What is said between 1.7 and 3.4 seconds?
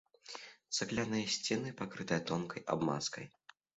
пакрытыя тонкай абмазкай.